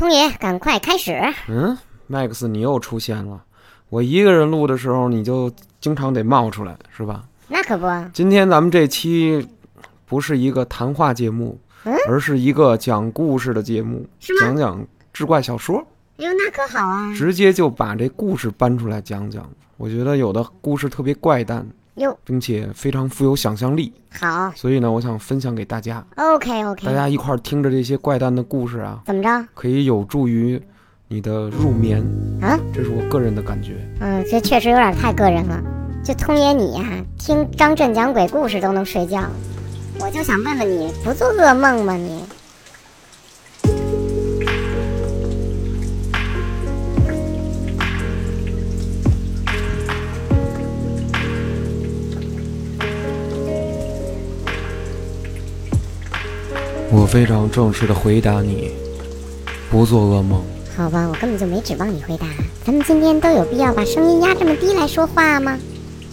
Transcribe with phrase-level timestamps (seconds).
[0.00, 1.12] 通爷，赶快开始。
[1.46, 1.76] 嗯，
[2.06, 3.38] 麦克斯，你又出现了。
[3.90, 7.22] 我一个人录的时候，你就经常得冒出来，是吧？
[7.48, 9.46] 那可不，今天咱们这期
[10.06, 14.06] 不是一个谈话节目，嗯而是一个讲故事的节目，
[14.40, 14.82] 讲讲
[15.12, 15.86] 志怪小说，
[16.16, 17.12] 哟，那可好啊。
[17.14, 19.46] 直接就把这故事搬出来讲讲。
[19.76, 21.68] 我觉得有的故事特别怪诞，
[22.00, 26.86] 哟，并且非常富有想象力，好所以呢，我想分享给大家，，OK OK。
[26.86, 29.46] 大家一块儿听着这些怪诞的故事啊，怎么着？
[29.54, 30.60] 可以有助于
[31.08, 32.02] 你的入眠，
[32.40, 32.58] 啊？
[32.72, 33.74] 这是我个人的感觉。
[34.00, 35.62] 嗯，这确实有点太个人了。
[36.02, 36.82] 就通爷你呀、
[37.18, 39.22] 听张震讲鬼故事都能睡觉，
[40.00, 42.24] 我就想问问你，不做噩梦吗你？
[56.92, 58.72] 我非常正式的回答你，
[59.70, 60.42] 不做噩梦。
[60.76, 62.26] 好吧，我根本就没指望你回答。
[62.64, 65.56] 咱们今天都有必要把声音压这么低来说话吗？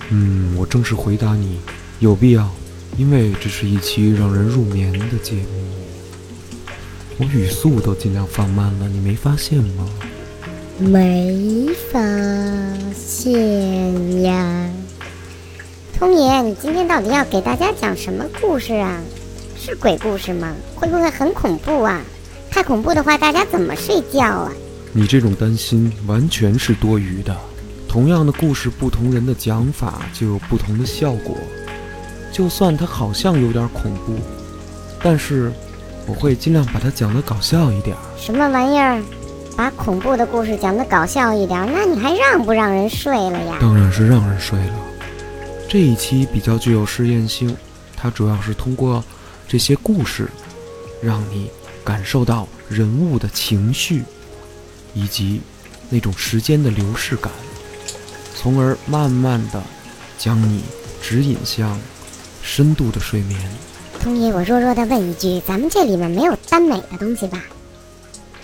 [0.10, 1.58] 嗯，我正式回答你，
[2.00, 2.48] 有必要，
[2.96, 6.74] 因为这是一期让人入眠的节目。
[7.18, 9.90] 我语速都尽量放慢了，你没发现吗？
[10.78, 12.00] 没发
[12.96, 14.70] 现呀。
[15.98, 19.02] 通爷，你今天到底要给大家讲什么故事啊？
[19.60, 20.54] 是鬼故事吗？
[20.76, 22.02] 会不会很恐怖啊？
[22.50, 24.52] 太恐怖的话，大家怎么睡觉啊？
[24.94, 27.36] 你这种担心完全是多余的。
[27.88, 31.36] 同样的故事，不同人的讲法就有不同的效果。
[32.32, 34.14] 就算它好像有点恐怖，
[35.02, 35.52] 但是
[36.06, 38.00] 我会尽量把它讲得搞笑一点儿。
[38.18, 39.02] 什么玩意儿？
[39.56, 43.58] 把恐怖的故事讲得搞笑一点，那你还让不让人睡了呀？
[43.60, 44.74] 当然是让人睡了。
[45.68, 47.56] 这一期比较具有试验性，
[47.96, 49.04] 它主要是通过
[49.48, 50.30] 这些故事，
[51.02, 51.50] 让你
[51.84, 54.04] 感受到人物的情绪，
[54.94, 55.42] 以及
[55.90, 57.32] 那种时间的流逝感，
[58.36, 59.64] 从而慢慢的
[60.18, 60.64] 将你
[61.02, 61.80] 指引向
[62.44, 63.40] 深度的睡眠。
[64.02, 67.42] 通爷，我弱弱的问一句，咱们这里面没有耽美的东西吧？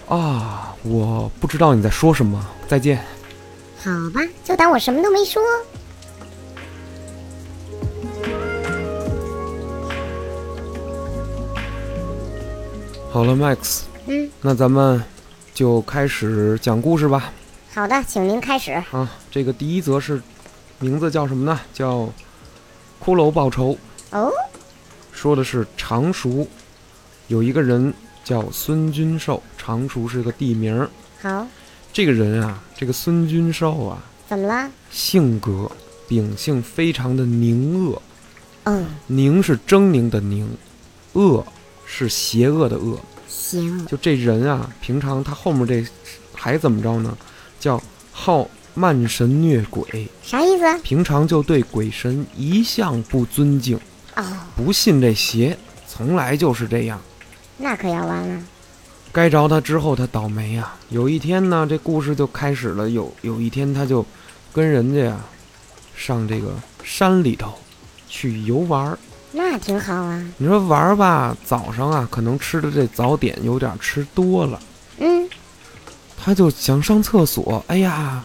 [0.07, 2.45] 啊，我不知道你在说什么。
[2.67, 2.97] 再见。
[3.77, 5.41] 好吧，就当我什么都没说。
[13.13, 14.99] 好了，Max，嗯，那咱们
[15.53, 17.31] 就开始讲故事吧。
[17.71, 18.71] 好的，请您开始。
[18.89, 20.19] 啊，这个第一则是
[20.79, 21.59] 名字叫什么呢？
[21.71, 21.99] 叫
[22.99, 23.77] 《骷髅报仇》，
[24.17, 24.31] 哦，
[25.11, 26.47] 说的是常熟
[27.27, 27.93] 有一个人
[28.23, 30.89] 叫孙君寿，常熟是个地名儿。
[31.21, 31.45] 好，
[31.93, 34.71] 这个人啊，这个孙君寿啊，怎么了？
[34.89, 35.71] 性格
[36.07, 38.01] 秉性非常的宁恶，
[38.63, 40.49] 嗯，宁是狰狞的宁，
[41.13, 41.45] 恶
[41.85, 42.99] 是邪恶的恶。
[43.27, 45.85] 邪恶，就这人啊，平常他后面这
[46.33, 47.17] 还怎么着呢？
[47.59, 50.79] 叫好慢神虐鬼，啥意思？
[50.79, 53.79] 平常就对鬼神一向不尊敬，
[54.15, 54.23] 哦，
[54.55, 55.57] 不信这邪，
[55.87, 56.99] 从来就是这样。
[57.57, 58.43] 那可要完了。
[59.11, 62.89] 该着他之后，他倒霉啊、有一天呢，这故事就开始了。
[62.89, 64.03] 有有一天，他就
[64.51, 65.19] 跟人家呀
[65.95, 66.51] 上这个
[66.83, 67.53] 山里头
[68.09, 68.97] 去游玩儿。
[69.35, 70.23] 那挺好啊。
[70.37, 74.59] 你说玩儿吧，早上啊可能吃的这早点有点吃多了，
[74.99, 75.27] 嗯，
[76.23, 77.63] 他就想上厕所。
[77.67, 78.23] 哎呀，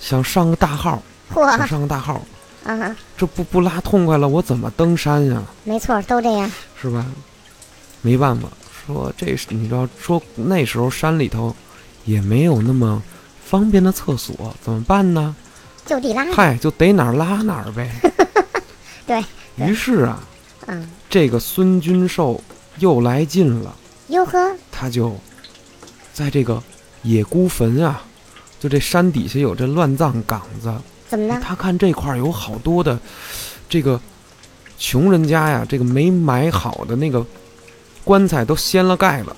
[0.00, 1.02] 想上个大号，
[1.34, 2.22] 想嚯，上个大号，
[2.64, 5.42] 啊，这不不拉痛快了，我怎么登山呀？
[5.64, 6.50] 没错，都这样。
[6.80, 7.04] 是吧？
[8.00, 8.48] 没办法，
[8.86, 11.54] 说这是你知道，说那时候山里头
[12.06, 13.02] 也没有那么
[13.44, 15.36] 方便的厕所，怎么办呢？
[15.84, 16.24] 就地拉。
[16.32, 17.90] 嗨，就逮哪儿拉哪儿呗。
[19.06, 19.24] 对
[19.56, 20.20] 对于是啊，
[20.68, 22.42] 嗯，这个孙君寿
[22.78, 23.74] 又来劲了，
[24.08, 25.16] 哟呵，他就
[26.12, 26.62] 在这个
[27.02, 28.02] 野孤坟啊，
[28.60, 30.72] 就这山底下有这乱葬岗子，
[31.08, 31.40] 怎么了？
[31.42, 32.98] 他看这块儿有好多的
[33.66, 33.98] 这个
[34.78, 37.24] 穷人家呀，这个没埋好的那个
[38.04, 39.34] 棺材都掀了盖了，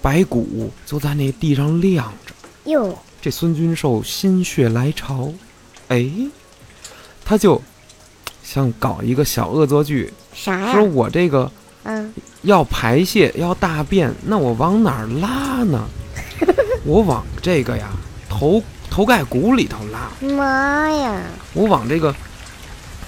[0.00, 2.34] 白骨就在那地上晾着。
[2.64, 5.30] 哟，这孙君寿心血来潮，
[5.88, 6.10] 哎，
[7.24, 7.60] 他就
[8.52, 10.82] 想搞一个小恶作剧，啥说？
[10.82, 11.48] 我这个
[11.84, 12.12] 嗯，
[12.42, 15.86] 要排泄要大便，那我往哪儿拉呢？
[16.84, 17.90] 我往这个呀
[18.28, 18.60] 头
[18.90, 20.10] 头盖骨里头拉。
[20.34, 22.12] 妈呀，我往这个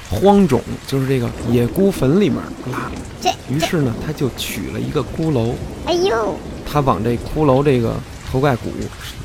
[0.08, 2.40] 荒冢，就是这个野孤坟里面
[2.70, 2.88] 拉。
[3.20, 5.54] 这于是呢，他就取了一个骷髅，
[5.86, 7.96] 哎呦，他往这骷髅这个
[8.30, 8.72] 头盖骨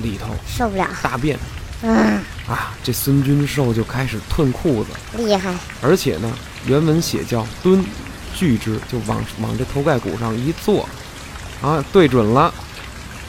[0.01, 0.87] 里头受不了。
[1.03, 1.37] 大便
[1.83, 2.73] 嗯，啊！
[2.81, 5.53] 这孙君寿就开始褪裤子，厉害。
[5.81, 6.33] 而且呢，
[6.65, 7.83] 原文写叫蹲，
[8.33, 10.88] 拒之，就往往这头盖骨上一坐，
[11.61, 12.53] 啊，对准了，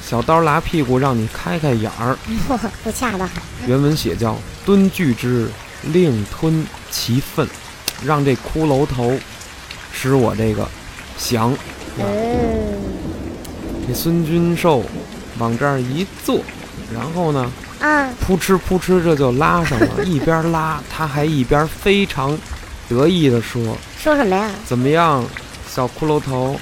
[0.06, 2.16] 小刀拉屁股，让你开开眼儿。
[2.48, 3.28] 哇，不恰当。
[3.66, 5.50] 原文写叫“蹲锯之，
[5.82, 7.46] 令吞其粪”，
[8.04, 9.18] 让这骷髅头
[9.92, 10.68] 使我这个
[11.16, 11.52] 降。
[11.98, 12.06] 嗯，
[13.88, 14.84] 这孙君寿
[15.38, 16.40] 往这儿一坐，
[16.94, 17.50] 然后呢，
[17.80, 22.36] 啊，扑哧扑哧这就拉上了，一边拉他还一边非常
[22.88, 25.24] 得意地说说什么呀？：“怎么样，
[25.70, 26.58] 小骷髅头，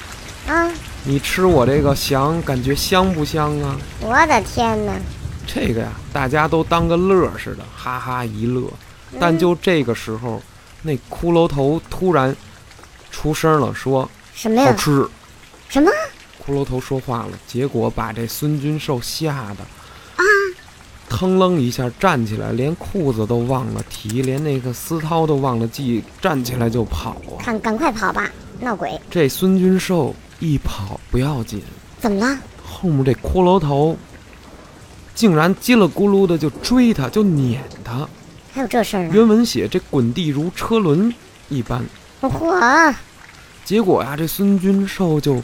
[0.46, 0.70] 啊，
[1.04, 4.92] 你吃我这个翔感觉香不香啊？”我的天哪！
[5.46, 8.68] 这个呀，大家都当个乐似的，哈哈一乐。
[9.18, 10.42] 但就这个时候，
[10.82, 12.34] 那骷髅头突然
[13.10, 14.66] 出声了，说什么呀？
[14.66, 15.08] 好吃。
[15.68, 15.90] 什么？
[16.44, 19.85] 骷髅头说话了，结果把这孙君寿吓得啊，
[21.08, 27.38] 腾楞一下站起来，连裤子都忘了提，连那个丝绦都忘了系，站起来就跑啊！
[27.38, 28.30] 看，赶快跑吧！
[28.60, 29.00] 闹鬼！
[29.10, 31.62] 这孙君寿一跑不要紧，
[32.00, 32.38] 怎么了？
[32.64, 33.96] 后面这骷髅头
[35.14, 38.08] 竟然叽里咕噜的就追他，就撵他。
[38.52, 39.10] 还有这事儿呢？
[39.14, 41.12] 原文写这滚地如车轮
[41.48, 41.84] 一般，
[42.20, 42.94] 嚯！
[43.64, 45.42] 结果呀，这孙君寿就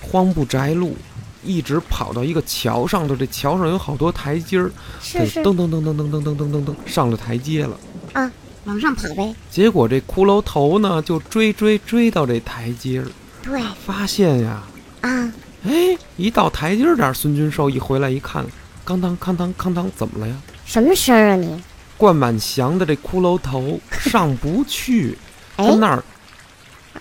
[0.00, 0.96] 慌不择路，
[1.44, 3.14] 一直跑到一个桥上头。
[3.14, 7.76] 这桥上有好多台阶儿，是是噔噔噔噔噔噔噔噔噔噔上了台阶了。
[8.12, 8.30] 啊，
[8.64, 9.34] 往上跑呗。
[9.50, 13.06] 结果这骷髅头呢，就追追追到这台阶儿，
[13.42, 14.62] 对发现呀，
[15.00, 15.32] 啊，
[15.64, 18.44] 哎，一到台阶儿这儿，孙军寿一回来一看，
[18.86, 20.36] 哐当哐当哐当，怎么了呀？
[20.64, 21.62] 什么声儿啊你？
[21.96, 25.16] 灌满翔的这骷髅头上不去，
[25.56, 26.04] 哎跟那儿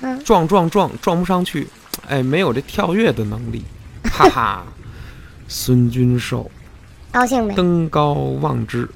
[0.01, 1.67] 嗯，撞撞撞撞不上去，
[2.07, 3.63] 哎，没有这跳跃的能力，
[4.11, 4.63] 哈哈。
[5.47, 6.49] 孙君寿
[7.11, 7.53] 高兴呗。
[7.55, 8.87] 登高望之，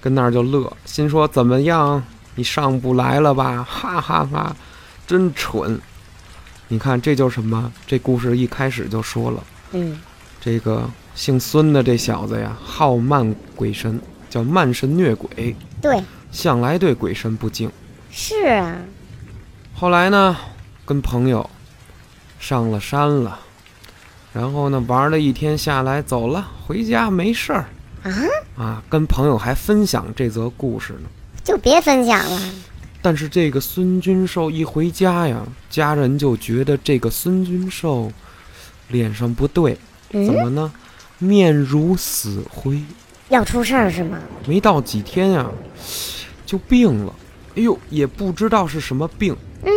[0.00, 2.02] 跟那儿就乐，心说怎么样，
[2.34, 3.64] 你上不来了吧？
[3.64, 4.54] 哈哈哈，
[5.06, 5.80] 真蠢。
[6.68, 7.72] 你看这就是什么？
[7.86, 9.42] 这故事一开始就说了，
[9.72, 9.98] 嗯，
[10.38, 13.98] 这个姓孙的这小子呀，好慢鬼神，
[14.28, 16.00] 叫慢神虐鬼，对，
[16.30, 17.70] 向来对鬼神不敬。
[18.10, 18.76] 是啊。
[19.74, 20.36] 后来呢，
[20.84, 21.48] 跟朋友
[22.38, 23.40] 上了山了，
[24.32, 27.66] 然后呢玩了一天下来走了，回家没事儿
[28.02, 28.10] 啊，
[28.56, 31.08] 啊，跟朋友还分享这则故事呢。
[31.42, 32.40] 就别分享了。
[33.02, 38.12] 但是这个孙君寿一回家呀，家人就觉得这个孙君寿
[38.88, 39.72] 脸上不对，
[40.10, 40.72] 怎嗯，么呢？
[41.18, 42.80] 面如死灰，
[43.30, 44.18] 要出事儿是吗？
[44.46, 45.50] 没到几天呀，
[46.46, 47.14] 就病了。
[47.56, 49.36] 哎呦，也不知道是什么病。
[49.64, 49.70] 嗯，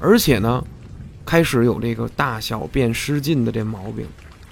[0.00, 0.64] 而且呢，
[1.28, 4.06] 开始有这个大小便失禁的这毛病。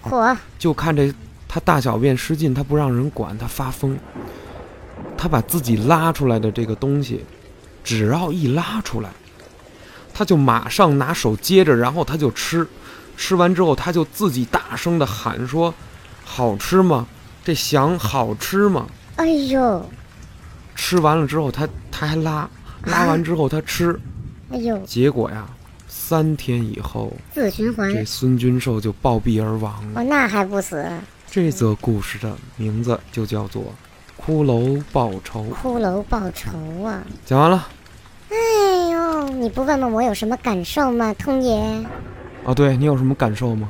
[0.04, 1.10] 嚯，就看这
[1.48, 3.98] 他大小便失禁，他不让人管，他发疯。
[5.16, 7.24] 他把自己拉出来的这个东西，
[7.82, 9.08] 只要一拉出来，
[10.12, 12.66] 他就马上拿手接着，然后他就吃。
[13.16, 15.72] 吃完之后，他就自己大声的喊说
[16.22, 17.06] ：“好吃吗？
[17.42, 18.86] 这翔好吃吗
[19.16, 19.88] 哎呦，？”
[20.76, 22.46] 吃完了之后，他他还拉，
[22.84, 23.98] 拉完之后他吃。
[24.50, 25.48] 哎呦，结果呀，
[26.08, 27.92] 三天以后，自循环。
[27.92, 30.00] 这孙君寿就暴毙而亡了。
[30.00, 30.86] 哦，那还不死？
[31.28, 33.60] 这则故事的名字就叫做
[34.24, 35.44] 《骷髅报仇》。
[35.60, 36.50] 骷髅报仇
[36.84, 37.02] 啊！
[37.24, 37.66] 讲完了
[38.30, 38.36] 哎
[38.92, 41.60] 呦，你不问问我有什么感受吗，通爷？
[42.44, 43.68] 啊，对你有什么感受吗？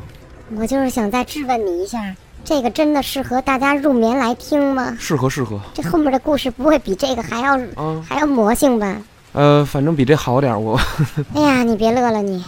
[0.56, 4.94] 我就是想再质问你一下，这个真的适合大家入眠来听吗？
[5.00, 9.00] 适合适合这后面的故事不会比这个还要啊，还要魔性吧？
[9.36, 10.58] 呃，反正比这好点儿。
[10.58, 10.80] 我
[11.36, 12.42] 哎呀，你别乐了你，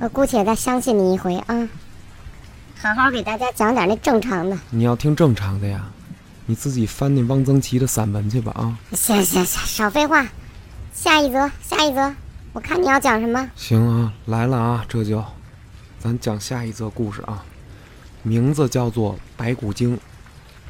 [0.00, 1.68] 我姑且再相信你一回啊！
[2.80, 4.56] 好好给大家讲点那正常的。
[4.70, 5.84] 你要听正常的呀，
[6.46, 8.78] 你自己翻那汪曾祺的散文去吧啊。
[8.92, 10.26] 行行行，少废话，
[10.94, 12.10] 下一则，下一则，
[12.54, 13.50] 我看你要讲什么？
[13.54, 15.22] 行啊，来了啊，这就，
[16.00, 17.44] 咱讲下一则故事啊，
[18.22, 19.96] 名字叫做《白骨精》，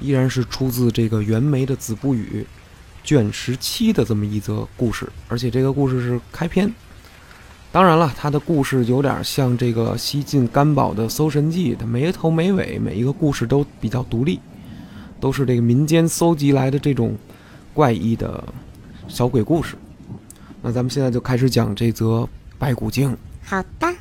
[0.00, 2.44] 依然是出自这个袁枚的《子不语》
[3.04, 6.72] 卷十七的这么一则故事，而且这个故事是开篇。
[7.70, 14.38] 当然了，它的故事有点像这个西晋干宝的《搜神记》，它没头没尾，每一个故事都比较独立，
[15.18, 17.16] 都是这个民间搜集来的这种
[17.72, 18.44] 怪异的
[19.08, 19.74] 小鬼故事。
[20.60, 22.28] 那咱们现在就开始讲这则
[22.58, 23.16] 白骨精。
[23.42, 23.94] 好的，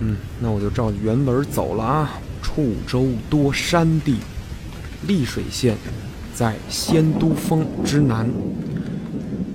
[0.00, 2.12] 嗯，那我就照原文走了啊。
[2.42, 4.16] 处州多山地，
[5.06, 5.76] 溧水县
[6.36, 8.30] 在仙都峰之南。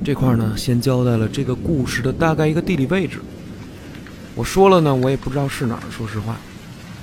[0.03, 3.19] 这块儿呢，先交代了这个故事的大概一个地理位置。
[4.33, 6.35] 我说了呢，我也不知道是哪儿，说实话。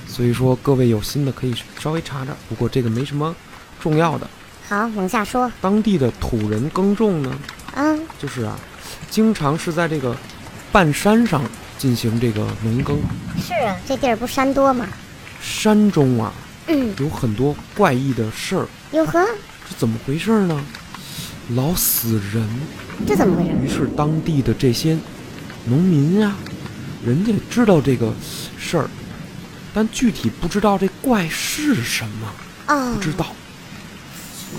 [0.09, 2.33] 所以说，各位有心的可以稍微查查。
[2.49, 3.33] 不过这个没什么
[3.79, 4.29] 重要的。
[4.69, 5.51] 好，往下说。
[5.61, 7.39] 当地的土人耕种呢，
[7.77, 8.59] 嗯，就是啊，
[9.09, 10.17] 经常是在这个
[10.73, 11.41] 半山上
[11.79, 12.99] 进行这个农耕。
[13.41, 14.89] 是啊，这地儿不山多吗？
[15.41, 16.33] 山中啊
[16.67, 19.25] 嗯，有很多怪异的事儿，哟呵，
[19.69, 20.61] 这怎么回事呢？
[21.55, 22.47] 老死人。
[23.07, 23.51] 这怎么回事？
[23.65, 24.97] 于是当地的这些
[25.67, 26.35] 农民呀、
[27.05, 28.13] 人家知道这个
[28.59, 28.89] 事儿，
[29.73, 33.27] 但具体不知道这怪是什么，哦不，知道。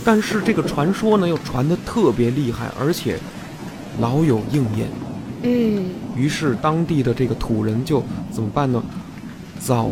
[0.05, 3.19] 但是这个传说呢，又传得特别厉害，而且
[3.99, 4.87] 老有应验。
[5.41, 5.85] 嗯，
[6.15, 8.83] 于是当地的这个土人就怎么办呢？
[9.59, 9.89] 早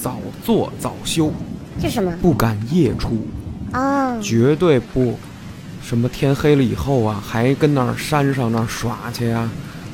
[0.00, 1.32] 早做早休，
[1.80, 2.10] 这什么？
[2.20, 3.26] 不敢夜出，
[3.72, 5.18] 哦，绝对不
[5.82, 9.48] 什么天黑了以后啊，还跟那儿山上那儿耍去呀、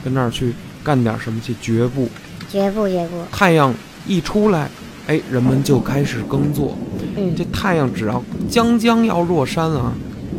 [0.04, 2.08] 跟那儿去干点什么去，绝不。
[2.50, 3.74] 绝不绝不，太阳
[4.06, 4.70] 一出来，
[5.06, 6.76] 哎，人们就开始耕作。
[7.16, 9.92] 嗯这太阳只要将将要落山啊，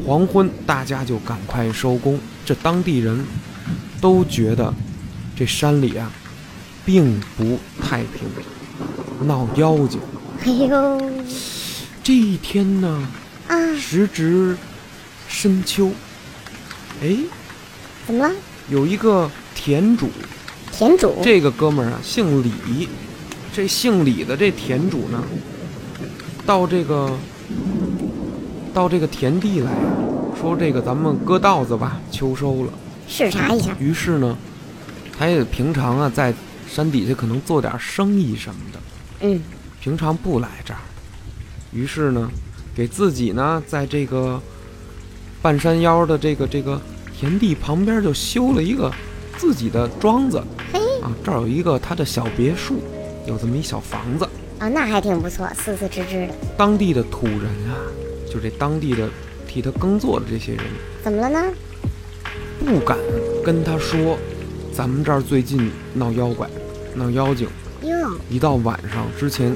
[0.05, 2.19] 黄昏大家就赶快收工。
[2.45, 3.23] 这当地人
[4.01, 4.73] 都觉得
[5.35, 6.11] 这山里啊，
[6.83, 8.27] 并不太平，
[9.27, 9.99] 闹妖精。
[10.43, 11.01] 哎呦
[12.01, 13.07] 这一天呢，
[13.49, 14.55] 啊，时值
[15.27, 15.91] 深秋，
[17.01, 17.17] 哎，
[18.05, 18.35] 怎么了？
[18.69, 20.07] 有一个田主，
[20.71, 22.87] 田主，这个哥们儿啊姓李，
[23.51, 25.23] 这姓李的这田主呢，
[26.45, 27.17] 到这个
[28.71, 29.71] 到这个田地来，
[30.39, 32.71] 说这个咱们割稻子吧，秋收了。
[33.07, 34.37] 视察一下，于是呢，
[35.17, 36.31] 他也平常啊在
[36.69, 38.79] 山底下可能做点生意什么的，
[39.21, 39.41] 嗯，
[39.81, 40.79] 平常不来这儿。
[41.73, 42.29] 于是呢，
[42.75, 44.41] 给自己呢在这个
[45.41, 46.79] 半山腰的这个这个
[47.17, 48.91] 田地旁边就修了一个
[49.37, 50.41] 自己的庄子。
[50.73, 52.81] 嘿，啊，这儿有一个他的小别墅，
[53.25, 54.27] 有这么一小房子。
[54.59, 56.33] 啊，那还挺不错，四四直直的。
[56.57, 57.79] 当地的土人啊，
[58.29, 59.07] 就这当地的
[59.47, 60.63] 替他耕作的这些人，
[61.03, 61.53] 怎么了呢？
[62.59, 62.97] 不敢
[63.43, 64.17] 跟他说，
[64.73, 66.45] 咱们这儿最近闹妖怪，
[66.93, 67.47] 闹妖精。
[67.83, 69.55] 哟，一到晚上之前，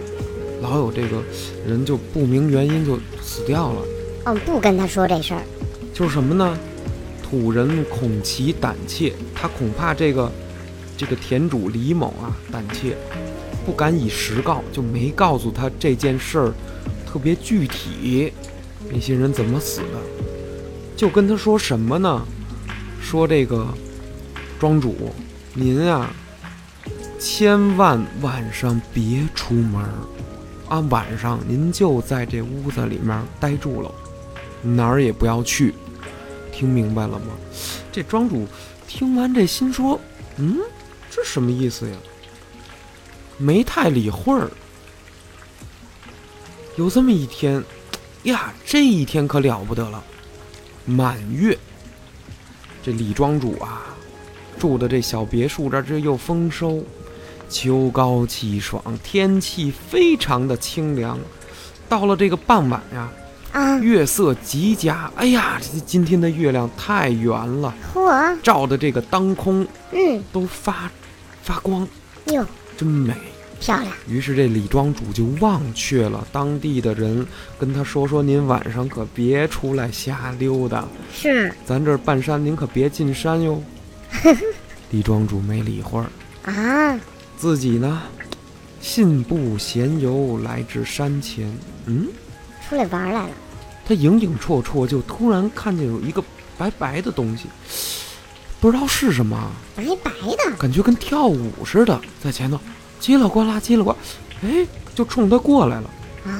[0.63, 1.21] 老有这个
[1.67, 3.81] 人就不明原因就死掉了。
[4.25, 5.41] 哦，不跟他说这事儿。
[5.93, 6.57] 就是什么呢？
[7.21, 10.31] 土人恐其胆怯，他恐怕这个
[10.95, 12.95] 这个田主李某啊胆怯，
[13.65, 16.53] 不敢以实告，就没告诉他这件事儿
[17.05, 18.31] 特别具体，
[18.91, 19.99] 那些人怎么死的，
[20.95, 22.25] 就跟他说什么呢？
[23.01, 23.67] 说这个
[24.59, 24.95] 庄主，
[25.53, 26.09] 您啊，
[27.19, 29.89] 千万晚上别出门儿，
[30.69, 33.91] 啊，晚上您就在这屋子里面待住了。
[34.61, 35.73] 哪儿也不要去，
[36.51, 37.27] 听明白了吗？
[37.91, 38.47] 这庄主
[38.87, 39.99] 听完这心说
[40.37, 40.57] ：“嗯，
[41.11, 41.97] 这什么意思呀？”
[43.37, 44.49] 没太理会儿。
[46.77, 47.63] 有这么一天，
[48.23, 50.03] 呀，这一天可了不得了，
[50.85, 51.57] 满月。
[52.81, 53.83] 这李庄主啊，
[54.57, 56.83] 住的这小别墅这这又丰收，
[57.53, 61.19] 秋高气爽，天气非常的清凉。
[61.87, 63.07] 到了这个傍晚呀、
[63.51, 70.89] 啊，月色极佳，哎呀，这今天的月亮太圆了，嚯，照的这个当空嗯，都发
[71.43, 71.87] 发光，
[72.25, 72.43] 哟，
[72.75, 73.13] 真美。
[73.59, 73.93] 漂亮。
[74.09, 77.25] 于是这李庄主就忘却了当地的人
[77.57, 80.83] 跟他说说，您晚上可别出来瞎溜达，
[81.13, 81.53] 是。
[81.63, 83.61] 咱这儿半山，您可别进山哟。
[84.91, 86.99] 李庄主没理会儿，啊，
[87.43, 88.01] 自己呢，
[88.79, 91.53] 信步闲游来至山前，
[91.87, 92.07] 嗯。
[92.65, 93.29] 出来玩来了。
[93.85, 96.23] 他影影绰绰，就突然看见有一个
[96.57, 97.47] 白白的东西，
[98.61, 99.37] 不知道是什么，
[99.75, 102.57] 白白的，感觉跟跳舞似的，在前头。
[103.01, 103.93] 叽里呱啦叽里呱，
[104.41, 105.89] 哎，就冲他过来了，
[106.25, 106.31] 啊，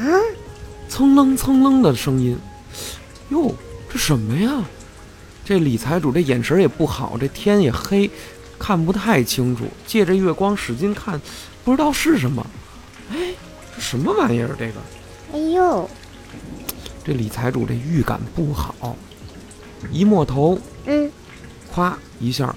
[0.88, 2.38] 蹭楞蹭楞的声音，
[3.28, 3.54] 哟，
[3.92, 4.64] 这什么呀？
[5.44, 8.10] 这李财主这眼神也不好，这天也黑，
[8.64, 11.20] 看不太清楚，借着月光使劲看，
[11.66, 12.48] 不知道是什么，
[13.12, 13.18] 哎，
[13.76, 14.56] 这什么玩意儿？
[14.58, 14.76] 这个。
[15.34, 15.90] 哎呦，
[17.04, 18.96] 这李财主这预感不好，
[19.92, 21.12] 一摸头，嗯，
[21.76, 21.92] 咵
[22.22, 22.56] 一下，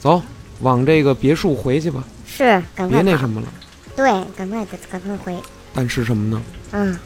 [0.00, 0.22] 走，
[0.60, 3.46] 往这个别墅回去吧，是，赶别快别那什么了。
[3.94, 5.36] 对，赶快赶快回。
[5.74, 6.42] 但是什么呢？
[6.70, 6.98] 嗯，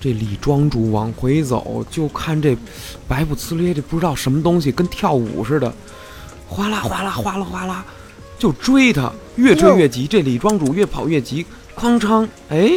[0.00, 2.56] 这李庄主往回走，就看这
[3.06, 5.74] 白不呲咧，这不知道什么东西，跟跳舞似的，
[6.50, 7.84] 哗啦哗啦哗啦哗啦，
[8.36, 10.04] 就追他，越追越急。
[10.08, 11.46] 这李庄主越跑越急，
[11.78, 12.72] 哐当，哎，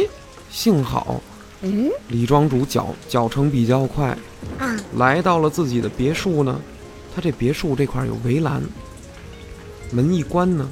[0.48, 1.20] 幸好
[1.60, 4.16] 嗯李庄主脚脚程比较快，
[4.58, 6.60] 啊，来到了自己的别墅呢，
[7.14, 8.62] 他这别墅这块儿有围栏，
[9.90, 10.70] 门一关呢，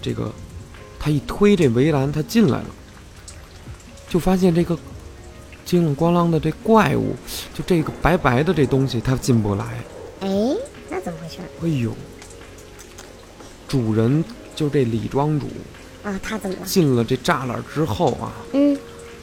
[0.00, 0.32] 这个
[1.00, 2.66] 他一推这围栏，他进来了，
[4.08, 4.78] 就发现这个
[5.66, 7.16] 叮铃咣啷的这怪物，
[7.52, 9.64] 就这个白白的这东西，他进不来。
[11.62, 11.94] 哎，呦，
[13.68, 14.24] 主人
[14.56, 15.46] 就这李庄主
[16.02, 16.66] 啊，他怎么了？
[16.66, 18.78] 进了这栅栏之后啊，嗯，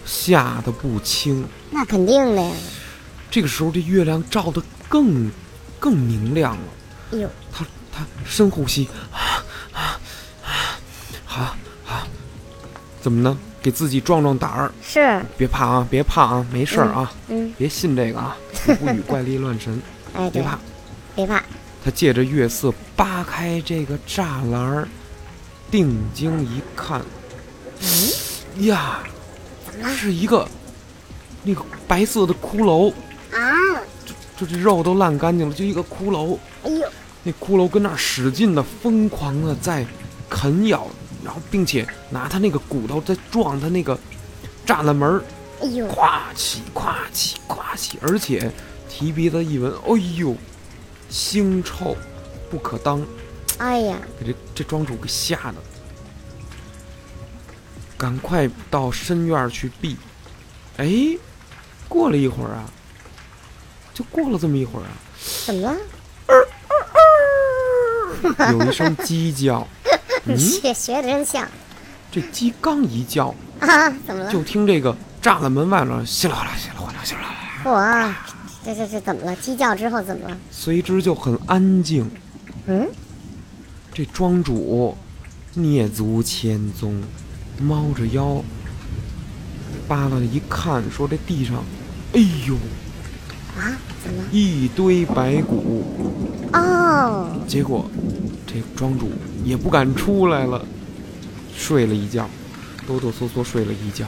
[0.06, 1.46] 吓得不轻。
[1.72, 2.52] 那肯定的呀。
[3.32, 5.32] 这个时候，这月亮照得更
[5.80, 6.64] 更明亮了。
[7.14, 9.44] 哎呦，他他深呼吸，啊
[9.74, 10.00] 啊
[10.44, 10.80] 啊，
[11.26, 11.42] 好
[11.88, 12.08] 啊，
[13.02, 13.38] 怎么呢？
[13.62, 18.38] 给自己壮壮胆儿，是，别怕啊，别怕啊，没事儿啊，嗯，别信这个啊，
[18.80, 19.82] 不与怪力乱神，
[20.14, 20.60] 哎，别怕。
[21.16, 21.42] 别怕，
[21.86, 24.88] 他借着月色扒开这个栅栏儿，
[25.70, 27.00] 定睛一看，
[27.80, 29.04] 嗯，呀？
[29.96, 30.48] 是一个
[31.44, 32.92] 那个白色的骷髅，
[33.32, 33.54] 啊，
[34.36, 36.36] 这这肉都烂干净了，就一个骷髅。
[36.64, 36.88] 哎呦，
[37.22, 39.86] 那骷髅跟那儿使劲的、疯狂的在
[40.28, 40.88] 啃咬，
[41.24, 43.96] 然后并且拿他那个骨头在撞他那个
[44.66, 45.24] 栅栏门儿，
[45.62, 48.52] 哎呦，咵起咵起咵起，而且
[48.90, 50.36] 提鼻子一闻，哎呦，
[51.12, 51.96] 腥臭
[52.50, 53.06] 不可当，
[53.58, 55.56] 哎呀，给这这庄主给吓的，
[57.98, 59.98] 赶快到深院去避。
[60.78, 61.18] 哎，
[61.88, 62.66] 过了一会儿啊，
[63.94, 64.92] 就过了这么一会儿啊，
[65.46, 65.78] 怎么了？
[68.52, 69.68] 有一声鸡叫，
[70.26, 71.48] 嗯，学学的真像。
[72.12, 73.90] 这鸡刚一叫，啊！
[74.08, 74.32] 怎么了？
[74.32, 77.30] 就听这个栅栏门外面稀里哗啦、稀里哗啦、稀里哗
[77.72, 78.35] 啦，我，
[78.66, 79.36] 这这这怎么了？
[79.36, 80.36] 鸡叫之后怎么了？
[80.50, 82.10] 随之就很安静。
[82.66, 82.88] 嗯，
[83.94, 84.98] 这庄主
[85.56, 87.00] 蹑足潜踪，
[87.62, 88.44] 猫着腰，
[89.88, 91.64] 扒拉一看，说这地上，
[92.14, 92.56] 哎呦，
[93.56, 94.30] 啊，怎么了？
[94.32, 95.86] 一堆白骨。
[96.52, 97.86] 哦，结果
[98.48, 99.12] 这庄主
[99.44, 100.66] 也不敢出来了，
[101.56, 102.28] 睡了一觉，
[102.88, 104.08] 哆哆嗦嗦睡了一觉。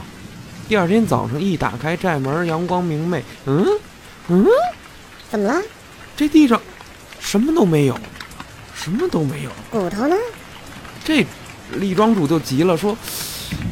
[0.68, 3.64] 第二天早上一打开寨门，阳光明媚，嗯
[4.28, 4.46] 嗯，
[5.30, 5.60] 怎么了？
[6.16, 6.60] 这地上
[7.18, 7.98] 什么都没有，
[8.74, 9.50] 什么都没有。
[9.70, 10.16] 骨头呢？
[11.04, 11.26] 这
[11.74, 12.96] 李庄主就急了，说：“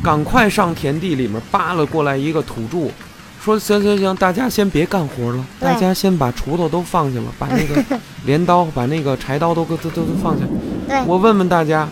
[0.03, 2.91] 赶快上田地里面扒拉过来一个土著，
[3.43, 7.83] 说行行行，大家先别干活了，大家先把锄头都放下了，把那个
[8.25, 10.45] 镰刀、把那个柴刀都都都都放下。
[11.07, 11.89] 我问问大家，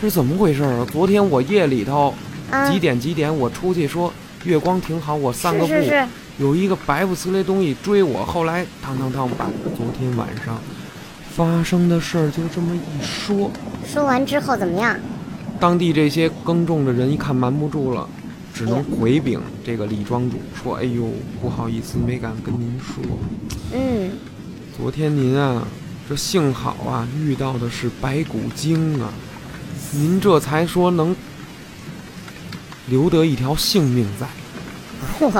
[0.00, 0.86] 这是怎么回事啊？
[0.92, 2.14] 昨天我夜里头
[2.50, 4.12] 啊，几点几点我出去说
[4.44, 6.08] 月光挺好，我散个步，是是是，
[6.38, 9.46] 有一个白不呲咧东西追我，后来当当当把
[9.76, 10.58] 昨天晚上
[11.34, 13.50] 发生的事儿就这么一说。”
[13.86, 14.96] 说完之后怎么样？
[15.58, 18.08] 当地这些耕种的人一看瞒不住了，
[18.54, 21.10] 只能回禀这个李庄主说：“哎呦，
[21.42, 23.02] 不好意思，没敢跟您说。
[23.72, 24.12] 嗯，
[24.76, 25.66] 昨天您啊，
[26.08, 29.12] 这幸好啊遇到的是白骨精啊，
[29.90, 31.16] 您这才说能
[32.86, 34.26] 留得一条性命在。
[35.20, 35.30] 我，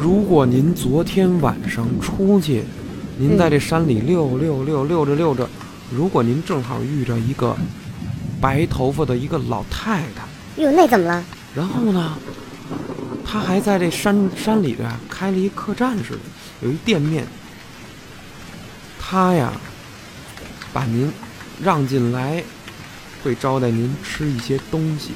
[0.00, 2.62] 如果您昨天晚上出去，
[3.16, 5.48] 您在这山里溜溜溜溜着溜着，
[5.90, 7.56] 如果您正好遇着一个
[8.40, 10.22] 白头发的一个老太太。”
[10.62, 11.24] 哟，那怎么了？
[11.52, 12.16] 然后呢，
[13.26, 16.20] 他还在这山山里边开了一客栈似的，
[16.62, 17.26] 有一店面。
[19.00, 19.52] 他呀，
[20.72, 21.10] 把您
[21.60, 22.44] 让进来，
[23.24, 25.10] 会招待您吃一些东西，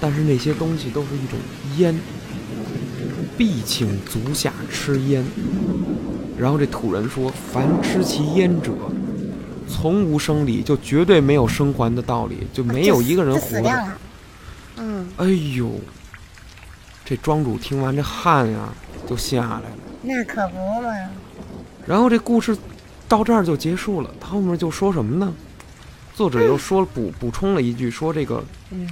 [0.00, 1.38] 但是那些东西都是一种
[1.76, 1.96] 烟，
[3.36, 5.24] 必请足下吃烟。
[6.38, 8.72] 然后这土人说：“凡吃其烟者，
[9.68, 13.46] 从无生理，就绝对没有生还的道理，就没有一个人活着。
[13.46, 13.98] 死掉了。
[14.76, 15.70] 嗯，哎呦，
[17.04, 18.68] 这庄主听完这汗呀
[19.06, 19.76] 就下来了。
[20.02, 20.92] 那可不嘛。
[21.86, 22.56] 然后这故事
[23.06, 24.10] 到这儿就结束了。
[24.20, 25.32] 他后面就说什么呢？
[26.14, 28.88] 作者又说补补充了一句，说这个嗯，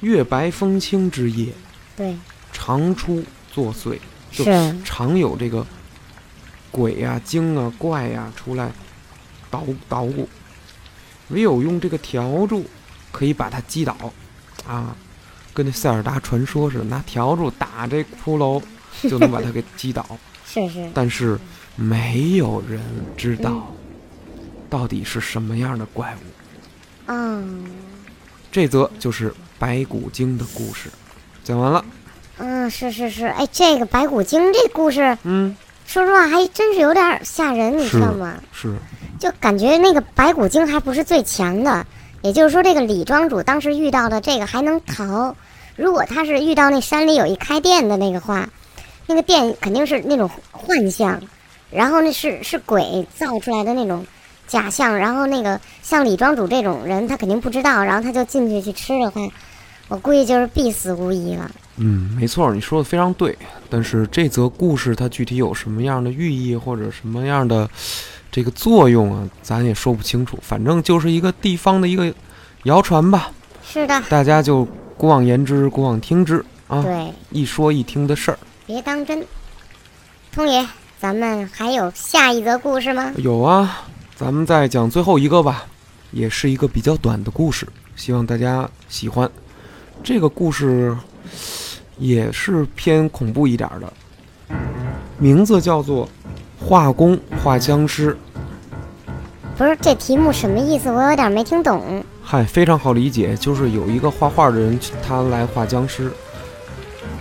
[0.00, 1.52] 月白风清之夜，
[1.96, 2.16] 对，
[2.52, 3.22] 常出
[3.58, 3.98] 作祟，
[4.30, 5.66] 就是常有这个
[6.70, 8.70] 鬼呀、精啊、怪呀出来
[9.50, 10.28] 捣捣鼓，
[11.30, 12.64] 唯有用这个笤帚
[13.10, 13.96] 可以把它击倒，
[14.64, 14.94] 啊，
[15.52, 18.62] 跟那塞尔达传说似的，拿笤帚打这骷髅
[19.10, 20.06] 就能把它给击倒。
[20.46, 21.36] 是是，但是
[21.74, 22.80] 没有人
[23.16, 23.74] 知道
[24.70, 26.18] 到底是什么样的怪物。
[27.06, 27.64] 嗯
[28.52, 30.88] 这则就是白骨精的故事，
[31.42, 31.84] 讲完了。
[32.38, 38.34] 嗯，是是是，哎，这个白骨精这故事，嗯，说实话还真是有点吓人，你知道吗？
[38.52, 38.74] 是，
[39.18, 41.84] 就感觉那个白骨精还不是最强的，
[42.22, 45.34] 也就是说，这个李庄主当时遇到的这个还能逃。
[45.76, 48.48] 如果他是遇到那山里有一开店的那个话，
[49.06, 51.20] 那个店肯定是那种幻象，
[51.70, 54.06] 然后那是是鬼造出来的那种
[54.46, 59.20] 假象，然后那个像李庄主这种人，他肯定不知道，然后他就进去去吃的话，
[59.88, 61.50] 我估计就是必死无疑了。
[61.76, 63.36] 嗯，没错，你说的非常对。
[63.70, 67.68] 但是这则故事它具体有什么样的寓意或者什么样的
[68.30, 70.38] 这个作用啊，咱也说不清楚。
[70.42, 72.12] 反正就是一个地方的一个
[72.64, 73.30] 谣传吧。
[73.64, 78.38] 是的，大家就姑妄言之，姑妄听之啊，对，一说一听的事儿。
[78.66, 79.24] 别当真。
[80.32, 80.66] 通爷，
[80.98, 83.12] 咱们还有下一则故事吗？
[83.16, 83.84] 有啊，
[84.16, 85.64] 咱们再讲最后一个吧，
[86.10, 89.30] 也是一个比较短的故事，希望大家喜欢。
[90.02, 90.96] 这个故事
[91.98, 93.92] 也是偏恐怖一点儿的，
[95.18, 96.06] 名字叫做
[96.58, 98.12] 《画工画僵尸》。
[99.56, 100.90] 不是，这题目什么意思？
[100.90, 102.04] 我有点没听懂。
[102.22, 106.10] 嗨，非常好理解，就是有一个画画的人，他来画僵尸。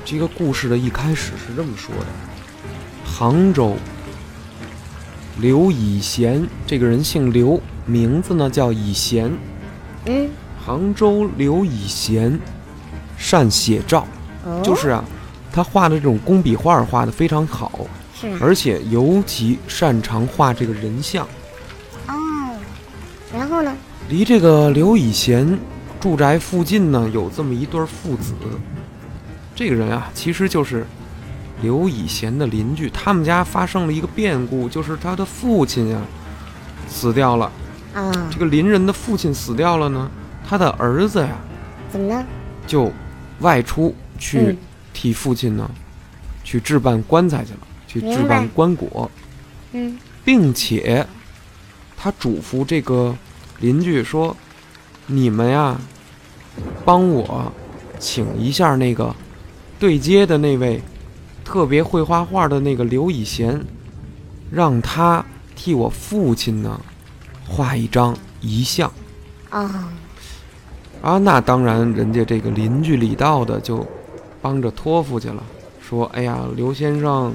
[0.06, 2.06] 这个故事的一开始是这么说的：
[3.04, 3.76] 杭州
[5.40, 9.32] 刘以贤这个人姓刘，名字呢叫以贤。
[10.06, 10.30] 嗯，
[10.64, 12.40] 杭州刘以贤
[13.18, 14.06] 善写照，
[14.46, 15.04] 哦，就是啊，
[15.52, 17.88] 他画的这种工笔画画的非常好，
[18.40, 21.26] 而且尤其擅长画这个人像。
[22.08, 22.16] 哦。
[23.34, 23.76] 然后呢？
[24.10, 25.60] 离这个刘以贤
[26.00, 28.34] 住宅附近呢，有这么一对儿父子。
[29.54, 30.86] 这个人啊，其实就是
[31.62, 32.90] 刘以贤的邻居。
[32.92, 36.00] 他们家发生了一个变故，就是他的父亲呀
[36.88, 37.52] 死掉了。
[37.94, 40.10] 啊，这个邻人的父亲死掉了呢，
[40.48, 41.36] 他的儿子呀
[41.92, 42.24] 怎么了？
[42.66, 42.92] 就
[43.40, 44.58] 外出去嗯
[44.94, 45.70] 替父亲呢
[46.44, 49.08] 去置办棺材去了，去置办棺椁。
[49.74, 51.06] 嗯，并且
[51.96, 53.16] 他嘱咐这个
[53.60, 54.36] 邻居说
[55.06, 55.80] ：“你们呀，
[56.86, 57.52] 帮我
[58.00, 59.16] 请一下那个
[59.78, 60.82] 对接的那位
[61.44, 63.60] 特别会画画的那个刘以贤，
[64.50, 65.24] 让他
[65.56, 66.80] 替我父亲呢
[67.48, 68.92] 画一张遗像。”
[69.52, 69.70] 哦，
[71.02, 73.86] 啊，那当然，人家这个邻居李道的就
[74.42, 75.44] 帮着托付去了，
[75.82, 77.34] 说：“哎呀，刘先生，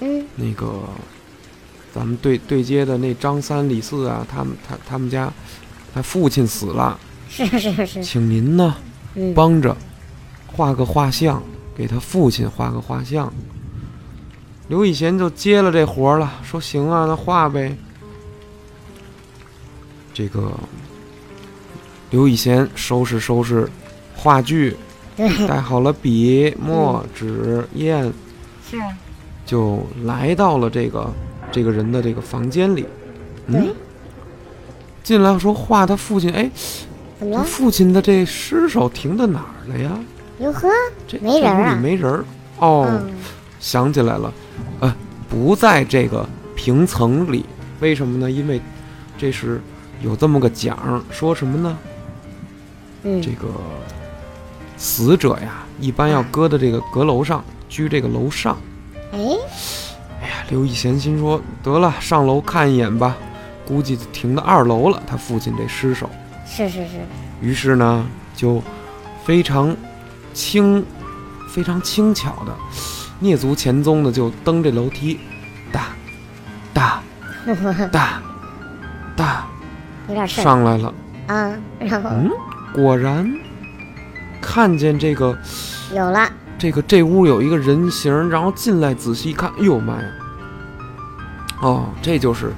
[0.00, 0.80] 嗯，那个
[1.92, 5.32] 咱们对对接的那张三李四啊，他们他他们家
[5.94, 8.76] 他父亲死了， 是是是，请您呢
[9.14, 9.76] 嗯，帮着
[10.46, 11.42] 画个画像，
[11.74, 13.32] 给他父亲画个画像。”
[14.68, 17.76] 刘以贤就接了这活儿了，说：“行啊，那画呗。”
[20.14, 20.52] 这个
[22.10, 23.68] 刘以贤收拾收拾
[24.14, 24.76] 话剧，
[25.48, 28.12] 带好了笔、墨、纸、砚，
[28.68, 28.76] 是，
[29.46, 31.10] 就来到了这个
[31.52, 32.84] 这个人的这个房间里。
[33.46, 33.74] 嗯，
[35.02, 36.50] 进来说画他父亲，哎，
[37.18, 37.44] 他怎么了？
[37.44, 39.98] 父亲的这尸首停在哪儿了呀？
[40.40, 40.68] 哟呵，
[41.06, 42.24] 这这屋没人啊里没人儿。
[42.58, 43.12] 哦，嗯，
[43.58, 44.32] 想起来了，
[44.80, 44.94] 呃，
[45.28, 47.44] 不在这个平层里，
[47.80, 48.30] 为什么呢？
[48.30, 48.60] 因为
[49.16, 49.60] 这是
[50.02, 51.78] 有这么个讲，说什么呢？
[53.02, 53.48] 嗯，这个
[54.76, 58.56] 死者呀，一般要搁在这个阁楼上，居这个楼上。
[59.12, 59.18] 哎，
[60.22, 63.16] 哎呀，刘以贤心说：得了，上楼看一眼吧。
[63.66, 66.10] 估计停到二楼了，他父亲这尸首。
[66.44, 67.00] 是是是，
[67.40, 68.60] 于是呢，就
[69.24, 69.76] 非常
[70.34, 70.84] 轻、
[71.48, 72.52] 非常轻巧的
[73.22, 75.20] 蹑足潜踪的就登这楼梯，
[75.70, 75.86] 哒
[76.74, 77.00] 哒
[77.92, 78.20] 哒
[79.16, 79.46] 哒
[80.08, 80.92] 有点事上来了。
[81.28, 81.56] 啊。
[81.78, 82.30] 然后嗯，
[82.72, 83.30] 果然
[84.40, 85.36] 看见这个
[85.94, 90.08] 有了，这个这屋有一个人形，然后进来仔细一看，哎呦妈呀！
[91.60, 92.52] 哦，这就是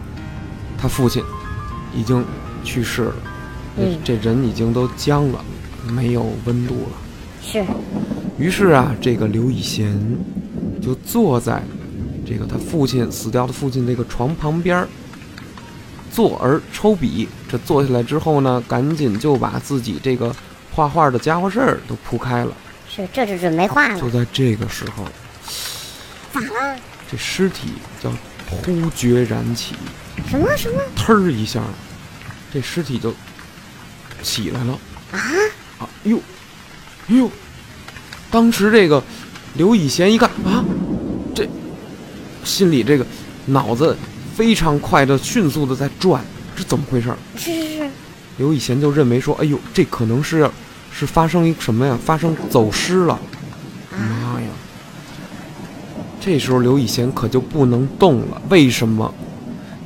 [0.79, 1.22] 他父亲，
[1.94, 2.25] 已经
[2.62, 3.14] 去世了，
[3.77, 5.44] 这嗯这人已经都僵了，
[5.90, 6.90] 没有温度了。
[7.40, 7.64] 是，
[8.38, 9.98] 于是啊，这个刘以贤
[10.81, 11.62] 就坐在
[12.25, 14.88] 这个他父亲死掉的父亲这个床旁边儿，
[16.12, 17.29] 坐而抽笔。
[17.51, 20.35] 这坐下来之后呢，赶紧就把自己这个
[20.70, 22.53] 画画的家伙事儿都铺开了。
[22.88, 23.98] 是，这就准备画了。
[23.98, 25.05] 就在这个时候，
[26.33, 26.77] 咋了？
[27.11, 27.72] 这尸体
[28.03, 28.11] 叫
[28.48, 29.75] 忽觉燃起，
[30.29, 30.81] 什么什么？
[30.94, 31.62] 腾儿一下，
[32.53, 33.14] 这尸体就
[34.22, 34.79] 起来了
[35.12, 35.18] 啊
[35.79, 35.88] 啊！
[36.05, 36.18] 哟，
[37.09, 37.31] 哟！
[38.31, 39.03] 当时这个
[39.55, 40.64] 刘以贤一看啊，
[41.35, 41.46] 这
[42.44, 43.07] 心里这个
[43.46, 43.96] 脑子
[44.35, 46.25] 非常快的、迅速的在转，
[46.57, 47.16] 这怎么回事儿？
[47.37, 47.90] 是是是，
[48.38, 50.49] 刘以贤就认为说，哎呦，这可能是
[50.90, 51.99] 是发生一什么呀？
[52.03, 53.14] 发生走失了。
[53.90, 54.49] 啊，妈呀！
[56.21, 59.12] 这时候刘以贤可就不能动了，为什么？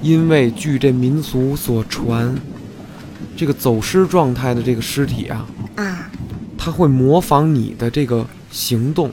[0.03, 2.35] 因为据这民俗所传，
[3.37, 6.11] 这个走失状态的这个尸体啊，啊，
[6.57, 9.11] 它会模仿你的这个行动，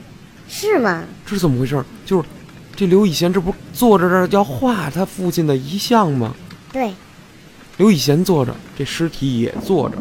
[0.48, 1.02] 是吗？
[1.26, 1.82] 这是怎么回事？
[2.04, 2.28] 就是
[2.76, 6.34] 这刘以贤这不是坐着这儿要画他父亲的遗像吗？
[6.72, 6.92] 对，
[7.76, 9.96] 刘以贤坐着，这尸体也坐着。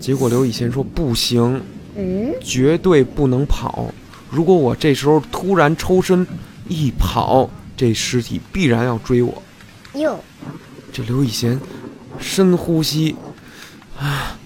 [0.00, 1.62] 结果刘以贤说不行，
[1.96, 3.92] 嗯，绝对不能跑。
[4.30, 6.26] 如果我这时候突然抽身
[6.68, 9.42] 一跑，这尸体必然要追我。
[9.94, 10.18] 哟，
[10.92, 11.60] 这刘以贤
[12.18, 13.16] 深呼吸，
[13.98, 14.38] 啊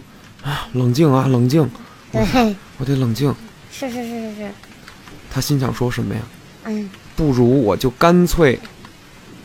[0.42, 1.68] 啊，冷静啊，冷静，
[2.10, 3.34] 对，我得冷静。
[3.70, 4.50] 是是是是是，
[5.32, 6.20] 他心想说什么呀？
[6.66, 8.60] 嗯，不如我就干脆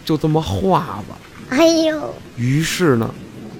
[0.03, 1.17] 就这么画吧。
[1.49, 3.09] 哎呦，于是呢，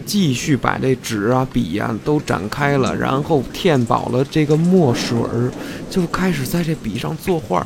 [0.06, 5.50] 继续把这纸啊、笔呀、都展开了，然后填饱了这个墨水儿，
[5.90, 7.66] 就开始在这笔上作画。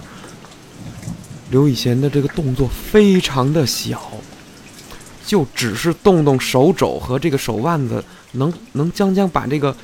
[1.50, 4.12] 刘以贤的这个动作非常的小，
[5.26, 8.02] 就只是动动手肘和这个手腕子，
[8.34, 9.76] 能能将将把这个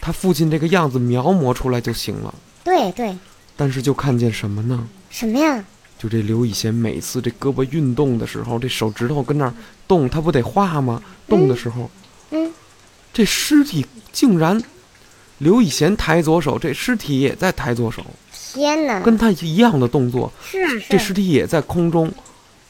[0.00, 2.32] 他父亲这个样子描摹出来就行了。
[2.62, 3.16] 对对，
[3.56, 4.86] 但是就看见什么呢？
[5.10, 5.64] 什么呀？
[5.96, 9.54] 就这刘以贤每次这胳膊运动的时候，这手指头跟那儿
[9.88, 11.02] 动，他不得画吗？
[11.28, 11.90] 动的时候，
[12.30, 12.52] 嗯，
[13.12, 14.60] 这尸体竟然，
[15.38, 22.12] 刘以贤抬左手，这尸体也在抬左手，天哪，跟他一样的动作，是啊是这尸体也在空中，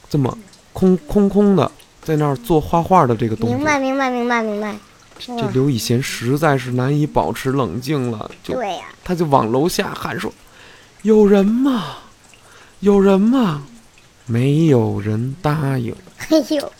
[0.08, 0.38] 这么
[0.72, 1.68] 空空空的
[2.02, 3.66] 在那儿做画画的这个动作明作。
[3.66, 4.76] 白明白明白明白，
[5.18, 10.32] 这刘以贤实在是难以保持冷静了，就对呀、他就往楼下喊说
[11.04, 11.98] ：“有人吗？
[12.80, 13.62] 有人吗？”
[14.24, 15.94] 没有人答应。
[16.30, 16.72] 哎呦，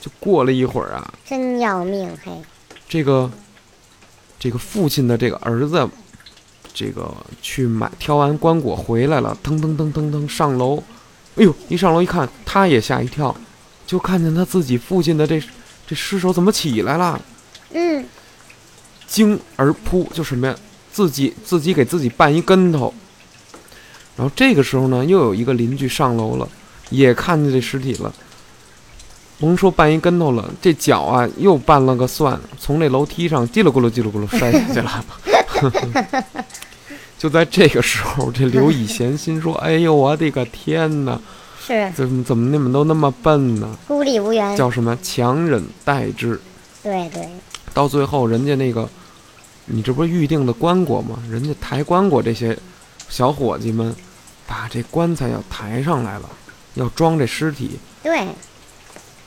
[0.00, 2.32] 就过了一会儿啊，真要命嘿，
[2.88, 3.30] 这个
[4.38, 5.86] 这个父亲的这个儿子，
[6.72, 10.82] 这个去买挑完棺椁回来了，噔噔噔噔噔上楼，
[11.36, 13.36] 哎呦，一上楼一看，他也吓一跳，
[13.86, 15.38] 就看见他自己父亲的这
[15.86, 17.20] 这尸首怎么起来了，
[17.72, 18.06] 嗯，
[19.06, 20.56] 惊而扑，就什么呀，
[20.94, 22.94] 自己自己给自己绊一跟头。
[24.16, 26.48] 然后这个时候呢，又有一个邻居上楼了，
[26.90, 28.14] 也看见这尸体了。
[29.40, 35.04] 甭说绊一跟头了，这脚啊又绊了个蒜，从这楼梯上叽里咕噜叽里咕噜摔下去了。
[37.18, 41.20] 就在这个时候，这刘以贤心说：“哎呦，我的个天哪！
[41.66, 43.76] 是怎么怎么你们都那么笨呢？
[43.88, 46.40] 孤立无援，叫什么强忍待之。”
[46.84, 47.26] 对对，
[47.72, 48.86] 到最后，人家那个，
[49.66, 51.22] 你这不是预定的棺椁吗？
[51.30, 52.56] 人家抬棺椁这些
[53.08, 53.94] 小伙计们，
[54.46, 56.28] 把这棺材要抬上来了，
[56.74, 57.78] 要装这尸体。
[58.02, 58.26] 对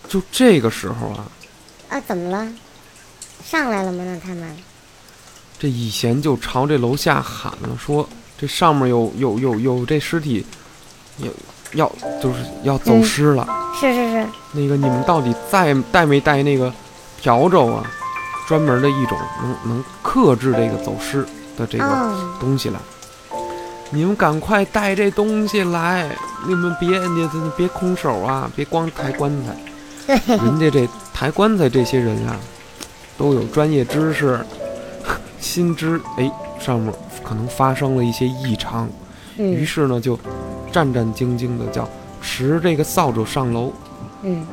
[0.08, 1.26] 就这个时候啊，
[1.90, 2.48] 啊，怎么了？
[3.44, 4.04] 上来了吗？
[4.06, 4.56] 那他们
[5.58, 10.46] 这以贤就朝这楼下喊了，说这上面有有有有这尸体，
[11.18, 11.32] 要
[11.74, 13.48] 要就是要走尸了。
[13.80, 16.72] 是是是，那个你们到底带带没带那个
[17.24, 17.92] 笤帚啊？
[18.48, 21.26] 专门的一种能能克制这个走失
[21.58, 22.80] 的这个哦，东西来。
[23.90, 26.10] 你们赶快带这东西来！
[26.46, 30.16] 你们别你你别空手啊，别光抬棺材。
[30.38, 32.38] 人家这抬棺材这些人啊，
[33.18, 34.40] 都有专业知识，
[35.40, 36.30] 心知哎
[36.60, 38.88] 上面可能发生了一些异常，
[39.38, 40.18] 于嗯是呢就
[40.72, 41.88] 战战兢兢的叫
[42.22, 43.72] 持这个扫帚上楼，
[44.24, 44.46] 嗯，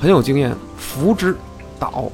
[0.00, 1.36] 很有经验，扶之
[1.78, 2.10] 倒。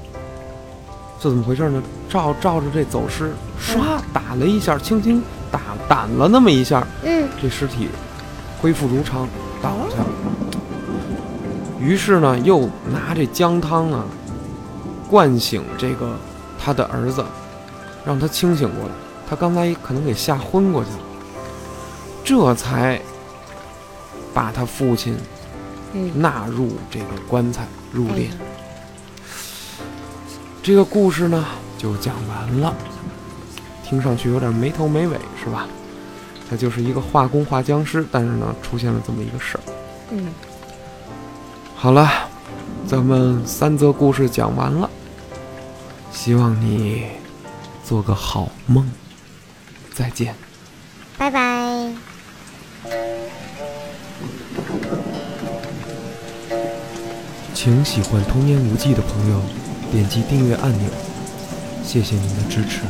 [1.23, 1.83] 这怎么回事呢？
[2.09, 3.31] 照照着这走尸，
[3.61, 7.89] 唰打了一下，轻轻打掸了那么一下，嗯，这尸体
[8.59, 9.29] 恢复如常，
[9.61, 10.07] 倒下了。
[11.79, 14.05] 于是呢，又拿这姜汤啊，
[15.11, 16.17] 灌醒这个
[16.59, 17.23] 他的儿子，
[18.03, 18.95] 让他清醒过来。
[19.29, 20.99] 他刚才可能给吓昏过去了，
[22.25, 22.99] 这才
[24.33, 25.15] 把他父亲
[25.93, 28.31] 嗯，纳入这个棺材入殓。
[30.63, 31.45] 这个故事呢
[31.79, 32.75] 就讲完了，
[33.83, 35.67] 听上去有点没头没尾，是吧？
[36.49, 39.61] 它就是一个画工画僵尸，但是呢出现了这么一个事儿。
[40.11, 40.27] 嗯，
[41.75, 42.29] 好了，
[42.87, 44.91] 咱们三则故事讲完了，
[46.13, 47.07] 希望你
[47.85, 48.91] 做个好梦，
[49.93, 50.35] 再见。
[51.17, 51.93] 拜拜。
[57.55, 59.41] 请喜欢《童言无忌》的朋友
[59.91, 60.89] 点击订阅按钮，
[61.85, 62.83] 谢谢您的支持。